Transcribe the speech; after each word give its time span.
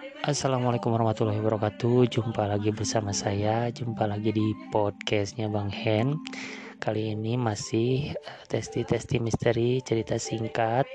Assalamualaikum 0.00 0.96
warahmatullahi 0.96 1.44
wabarakatuh. 1.44 2.08
Jumpa 2.08 2.48
lagi 2.48 2.72
bersama 2.72 3.12
saya. 3.12 3.68
Jumpa 3.68 4.08
lagi 4.08 4.32
di 4.32 4.56
podcastnya 4.72 5.52
Bang 5.52 5.68
Hen. 5.68 6.16
Kali 6.80 7.12
ini 7.12 7.36
masih 7.36 8.16
eh, 8.16 8.40
testi-testi 8.48 9.20
misteri 9.20 9.84
cerita 9.84 10.16
singkat 10.16 10.88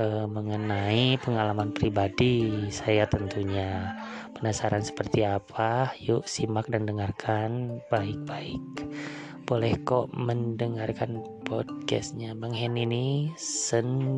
uh, 0.00 0.24
Mengenai 0.24 1.20
pengalaman 1.20 1.76
pribadi 1.76 2.72
saya 2.72 3.04
tentunya. 3.04 3.92
Penasaran 4.32 4.80
seperti 4.80 5.28
apa? 5.28 5.92
Yuk 6.00 6.24
simak 6.24 6.72
dan 6.72 6.88
dengarkan 6.88 7.84
baik-baik. 7.92 8.64
Boleh 9.44 9.76
kok 9.84 10.08
mendengarkan 10.16 11.20
podcastnya 11.44 12.32
Bang 12.32 12.56
Hen 12.56 12.80
ini 12.80 13.28
sendirian. 13.36 14.16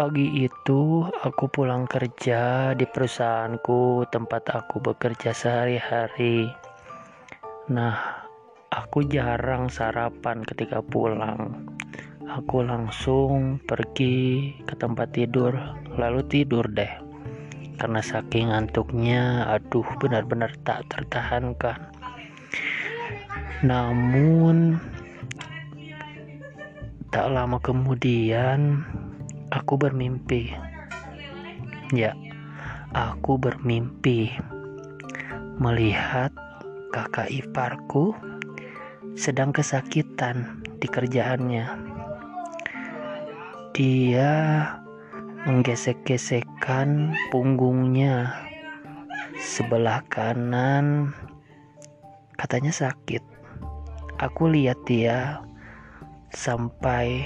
Pagi 0.00 0.48
itu 0.48 1.04
aku 1.04 1.52
pulang 1.52 1.84
kerja 1.84 2.72
di 2.72 2.88
perusahaanku 2.88 4.08
tempat 4.08 4.48
aku 4.48 4.80
bekerja 4.80 5.36
sehari-hari. 5.36 6.48
Nah, 7.68 8.24
aku 8.72 9.04
jarang 9.04 9.68
sarapan 9.68 10.40
ketika 10.40 10.80
pulang. 10.80 11.68
Aku 12.32 12.64
langsung 12.64 13.60
pergi 13.60 14.56
ke 14.64 14.72
tempat 14.72 15.12
tidur, 15.12 15.52
lalu 15.92 16.24
tidur 16.32 16.64
deh 16.72 16.88
karena 17.76 18.00
saking 18.00 18.48
ngantuknya 18.56 19.52
aduh 19.52 19.84
benar-benar 20.00 20.56
tak 20.64 20.88
tertahankan 20.88 21.76
namun 23.60 24.80
tak 27.12 27.28
lama 27.32 27.60
kemudian 27.60 28.84
aku 29.50 29.74
bermimpi. 29.74 30.54
Ya 31.90 32.14
aku 32.94 33.38
bermimpi 33.38 34.30
melihat 35.58 36.30
kakak 36.94 37.30
iparku 37.30 38.14
sedang 39.18 39.50
kesakitan 39.50 40.62
di 40.78 40.86
kerjaannya. 40.86 41.66
Dia 43.74 44.32
menggesek-gesekkan 45.46 47.14
punggungnya 47.34 48.34
sebelah 49.38 50.02
kanan. 50.10 51.14
Katanya 52.38 52.72
sakit. 52.72 53.22
Aku 54.20 54.52
lihat 54.52 54.76
dia 54.84 55.40
sampai 56.32 57.24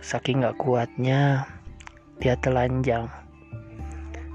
saking 0.00 0.40
gak 0.40 0.56
kuatnya 0.56 1.44
dia 2.20 2.36
telanjang 2.38 3.08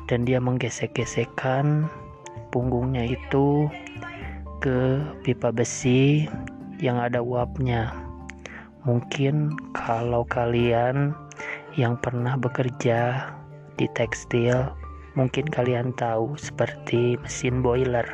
dan 0.09 0.25
dia 0.25 0.41
menggesek-gesekkan 0.41 1.89
punggungnya 2.49 3.05
itu 3.09 3.69
ke 4.59 5.01
pipa 5.21 5.53
besi 5.53 6.25
yang 6.81 6.99
ada 6.99 7.21
uapnya 7.21 7.93
mungkin 8.85 9.57
kalau 9.73 10.21
kalian 10.29 11.17
yang 11.75 11.99
pernah 11.99 12.39
bekerja 12.39 13.33
di 13.75 13.89
tekstil, 13.91 14.71
mungkin 15.19 15.43
kalian 15.51 15.91
tahu 15.99 16.39
seperti 16.39 17.19
mesin 17.19 17.59
boiler. 17.59 18.07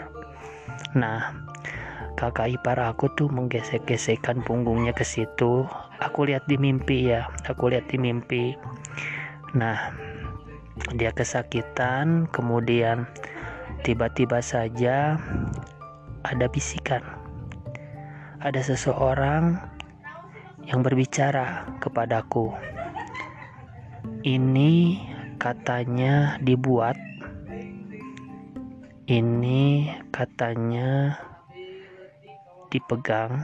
Nah, 0.97 1.35
kakak 2.17 2.57
ipar 2.57 2.81
aku 2.81 3.11
tuh 3.13 3.29
menggesek-gesekkan 3.29 4.41
punggungnya 4.41 4.95
ke 4.97 5.05
situ. 5.05 5.67
Aku 6.01 6.25
lihat 6.25 6.49
di 6.49 6.57
mimpi 6.57 7.13
ya, 7.13 7.29
aku 7.45 7.69
lihat 7.69 7.85
di 7.93 8.01
mimpi. 8.01 8.57
Nah, 9.51 9.91
dia 10.95 11.11
kesakitan, 11.11 12.31
kemudian 12.31 13.03
tiba-tiba 13.83 14.39
saja 14.39 15.19
ada 16.23 16.45
bisikan. 16.47 17.03
Ada 18.39 18.63
seseorang 18.73 19.59
yang 20.65 20.81
berbicara 20.85 21.67
kepadaku 21.83 22.53
ini 24.21 25.01
katanya 25.41 26.37
dibuat 26.37 26.93
ini 29.09 29.89
katanya 30.13 31.17
dipegang 32.69 33.43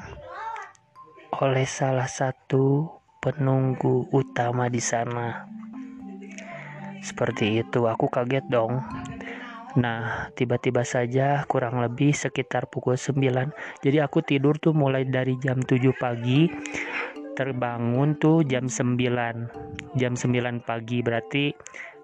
oleh 1.41 1.67
salah 1.67 2.07
satu 2.07 2.87
penunggu 3.19 4.07
utama 4.13 4.71
di 4.71 4.79
sana. 4.79 5.56
Seperti 7.07 7.63
itu, 7.63 7.87
aku 7.87 8.11
kaget 8.11 8.43
dong. 8.51 8.83
Nah, 9.79 10.27
tiba-tiba 10.35 10.83
saja 10.83 11.47
kurang 11.47 11.79
lebih 11.79 12.11
sekitar 12.11 12.67
pukul 12.67 12.99
9. 12.99 13.53
Jadi 13.79 13.97
aku 14.03 14.19
tidur 14.19 14.59
tuh 14.59 14.75
mulai 14.75 15.07
dari 15.07 15.39
jam 15.39 15.63
7 15.63 15.95
pagi 15.95 16.51
terbangun 17.37 18.17
tuh 18.17 18.41
jam 18.41 18.65
9 18.65 18.97
jam 19.93 20.13
9 20.17 20.65
pagi 20.65 21.05
berarti 21.05 21.53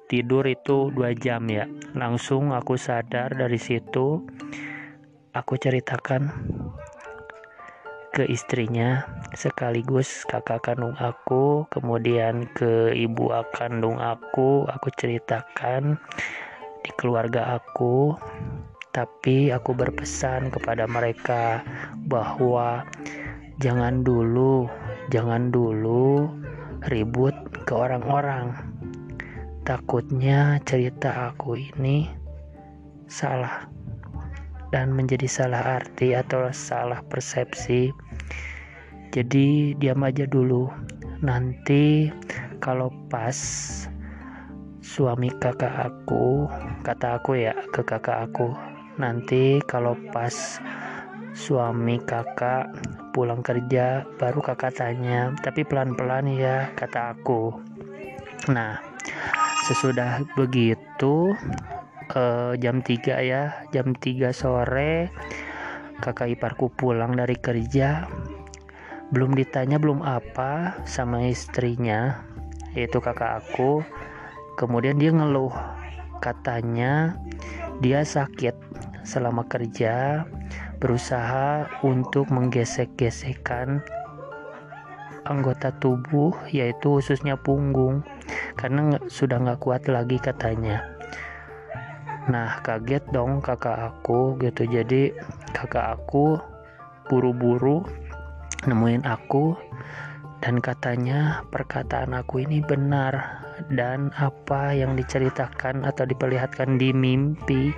tidur 0.05 0.45
itu 0.45 0.93
dua 0.93 1.17
jam 1.17 1.41
ya 1.49 1.65
langsung 1.97 2.53
aku 2.53 2.77
sadar 2.77 3.33
dari 3.33 3.57
situ 3.57 4.21
aku 5.33 5.53
ceritakan 5.57 6.29
ke 8.13 8.23
istrinya 8.29 9.09
sekaligus 9.33 10.21
kakak 10.29 10.61
kandung 10.61 10.93
aku 11.01 11.65
kemudian 11.73 12.45
ke 12.53 12.93
ibu 12.93 13.33
kandung 13.57 13.97
aku 13.97 14.69
aku 14.69 14.87
ceritakan 14.93 15.97
di 16.85 16.91
keluarga 16.95 17.57
aku 17.57 18.13
tapi 18.93 19.49
aku 19.49 19.73
berpesan 19.73 20.53
kepada 20.53 20.85
mereka 20.85 21.65
bahwa 22.05 22.85
jangan 23.57 24.05
dulu 24.05 24.69
jangan 25.09 25.49
dulu 25.49 26.29
ribut 26.91 27.35
ke 27.63 27.73
orang-orang. 27.73 28.51
Takutnya 29.63 30.59
cerita 30.67 31.31
aku 31.31 31.55
ini 31.55 32.11
salah 33.07 33.63
dan 34.73 34.89
menjadi 34.89 35.29
salah 35.29 35.77
arti 35.77 36.17
atau 36.17 36.49
salah 36.49 37.05
persepsi. 37.05 37.93
Jadi 39.13 39.77
diam 39.77 40.01
aja 40.01 40.25
dulu. 40.25 40.65
Nanti 41.21 42.09
kalau 42.57 42.89
pas 43.13 43.37
suami 44.81 45.29
kakak 45.37 45.93
aku, 45.93 46.49
kata 46.81 47.21
aku 47.21 47.37
ya 47.37 47.53
ke 47.69 47.85
kakak 47.85 48.25
aku, 48.25 48.49
nanti 48.97 49.61
kalau 49.69 49.93
pas 50.09 50.57
suami 51.37 52.01
kakak 52.01 52.73
pulang 53.13 53.41
kerja 53.45 54.05
baru 54.21 54.41
kakak 54.41 54.77
tanya 54.77 55.33
tapi 55.41 55.65
pelan-pelan 55.65 56.29
ya 56.29 56.69
kata 56.77 57.17
aku 57.17 57.57
nah 58.53 58.77
sesudah 59.65 60.21
begitu 60.37 61.33
eh, 62.15 62.53
jam 62.61 62.79
3 62.79 63.21
ya. 63.25 63.67
Jam 63.73 63.97
3 63.97 64.29
sore 64.33 65.09
kakak 65.99 66.33
iparku 66.37 66.69
pulang 66.73 67.17
dari 67.17 67.37
kerja. 67.37 68.05
Belum 69.13 69.37
ditanya 69.37 69.77
belum 69.77 70.01
apa 70.01 70.81
sama 70.89 71.25
istrinya 71.29 72.21
yaitu 72.73 72.97
kakak 73.01 73.45
aku. 73.45 73.85
Kemudian 74.57 74.97
dia 74.97 75.13
ngeluh. 75.13 75.53
Katanya 76.21 77.17
dia 77.83 78.05
sakit 78.05 78.55
selama 79.03 79.43
kerja 79.49 80.23
berusaha 80.79 81.67
untuk 81.83 82.31
menggesek-gesekkan 82.31 83.83
anggota 85.23 85.71
tubuh 85.79 86.35
yaitu 86.51 86.99
khususnya 86.99 87.39
punggung 87.39 88.03
karena 88.59 88.99
sudah 89.07 89.39
nggak 89.39 89.59
kuat 89.63 89.87
lagi 89.87 90.19
katanya 90.19 90.92
nah 92.29 92.63
kaget 92.63 93.03
dong 93.11 93.43
kakak 93.43 93.91
aku 93.91 94.39
gitu 94.39 94.63
jadi 94.63 95.11
kakak 95.51 95.99
aku 95.99 96.39
buru-buru 97.11 97.83
nemuin 98.63 99.03
aku 99.03 99.59
dan 100.39 100.59
katanya 100.59 101.43
perkataan 101.51 102.15
aku 102.15 102.43
ini 102.43 102.59
benar 102.63 103.43
dan 103.71 104.11
apa 104.19 104.75
yang 104.75 104.95
diceritakan 104.99 105.87
atau 105.87 106.03
diperlihatkan 106.03 106.75
di 106.75 106.91
mimpi 106.91 107.71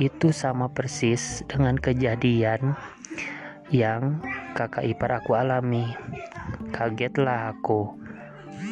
itu 0.00 0.32
sama 0.32 0.72
persis 0.72 1.44
dengan 1.48 1.76
kejadian 1.76 2.72
yang 3.72 4.20
kakak 4.52 4.84
ipar 4.84 5.20
aku 5.20 5.36
alami. 5.36 5.88
Kagetlah 6.72 7.56
aku. 7.56 7.96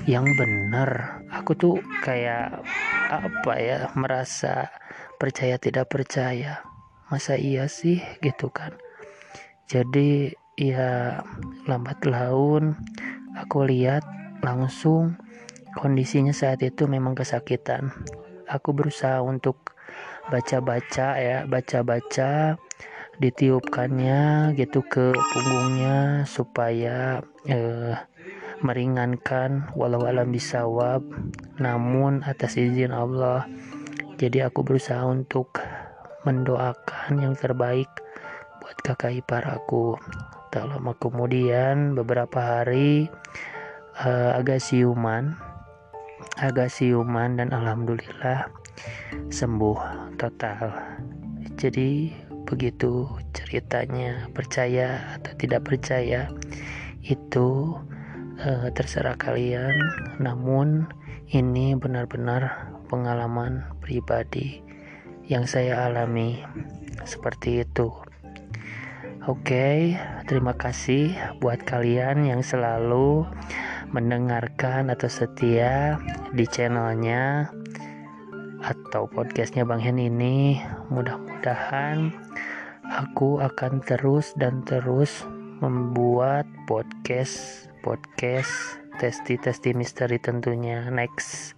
Yang 0.09 0.37
benar, 0.37 1.21
aku 1.33 1.53
tuh 1.57 1.77
kayak 2.05 2.63
apa 3.11 3.53
ya, 3.59 3.79
merasa 3.97 4.71
percaya 5.19 5.57
tidak 5.57 5.91
percaya. 5.93 6.65
Masa 7.11 7.35
iya 7.35 7.67
sih 7.67 7.99
gitu 8.23 8.51
kan. 8.55 8.79
Jadi 9.67 10.35
ya 10.61 11.25
lambat 11.65 12.05
laun 12.05 12.77
aku 13.33 13.65
lihat 13.65 14.05
langsung 14.45 15.17
kondisinya 15.79 16.35
saat 16.37 16.61
itu 16.61 16.85
memang 16.85 17.17
kesakitan 17.17 17.95
aku 18.51 18.75
berusaha 18.75 19.23
untuk 19.23 19.73
baca-baca 20.29 21.17
ya 21.17 21.49
baca-baca 21.49 22.61
ditiupkannya 23.21 24.53
gitu 24.57 24.85
ke 24.85 25.13
punggungnya 25.13 26.25
supaya 26.29 27.21
eh, 27.49 27.97
meringankan 28.61 29.73
walau 29.77 30.05
alam 30.05 30.29
bisawab 30.29 31.01
namun 31.57 32.21
atas 32.25 32.61
izin 32.61 32.93
Allah 32.93 33.49
jadi 34.21 34.53
aku 34.53 34.61
berusaha 34.61 35.01
untuk 35.09 35.65
mendoakan 36.29 37.25
yang 37.25 37.33
terbaik 37.33 37.89
buat 38.61 38.77
kakak 38.85 39.25
ipar 39.25 39.49
aku. 39.49 39.97
Tak 40.53 40.69
lama 40.69 40.93
kemudian 41.01 41.97
beberapa 41.97 42.61
hari 42.61 43.09
uh, 44.05 44.37
agak 44.37 44.61
siuman 44.61 45.41
agak 46.41 46.73
siuman 46.73 47.41
dan 47.41 47.53
alhamdulillah 47.53 48.49
sembuh 49.33 49.81
total. 50.17 50.73
Jadi 51.57 52.13
begitu 52.49 53.09
ceritanya 53.37 54.29
percaya 54.33 55.17
atau 55.17 55.33
tidak 55.37 55.69
percaya 55.69 56.33
itu 57.05 57.77
uh, 58.41 58.69
terserah 58.73 59.17
kalian. 59.21 59.75
Namun 60.21 60.89
ini 61.31 61.77
benar-benar 61.77 62.73
pengalaman 62.91 63.71
pribadi 63.79 64.59
yang 65.31 65.47
saya 65.47 65.87
alami 65.87 66.43
seperti 67.07 67.63
itu. 67.63 67.95
Oke 69.31 69.47
okay, 69.47 69.79
terima 70.27 70.59
kasih 70.59 71.15
buat 71.39 71.63
kalian 71.63 72.27
yang 72.27 72.43
selalu 72.43 73.31
mendengarkan 73.95 74.91
atau 74.91 75.07
setia 75.07 76.03
di 76.35 76.43
channelnya 76.51 77.55
atau 78.59 79.07
podcastnya 79.07 79.63
Bang 79.63 79.79
Hen 79.79 80.03
ini. 80.03 80.59
Mudah-mudahan 80.91 82.11
aku 82.91 83.39
akan 83.39 83.87
terus 83.87 84.35
dan 84.35 84.67
terus 84.67 85.23
membuat 85.63 86.49
podcast 86.67 87.69
podcast 87.87 88.81
testi 88.99 89.37
testi 89.39 89.77
misteri 89.77 90.19
tentunya. 90.19 90.89
Next 90.91 91.55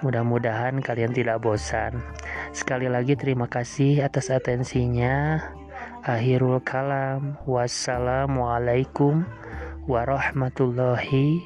mudah-mudahan 0.00 0.80
kalian 0.80 1.12
tidak 1.12 1.44
bosan. 1.44 2.02
Sekali 2.56 2.88
lagi 2.88 3.14
terima 3.14 3.46
kasih 3.46 4.02
atas 4.02 4.32
atensinya. 4.32 5.38
Akhirul 6.02 6.64
kalam. 6.64 7.36
Wassalamualaikum 7.44 9.28
warahmatullahi 9.84 11.44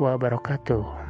wabarakatuh 0.00 1.03